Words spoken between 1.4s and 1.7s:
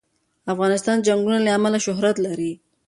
له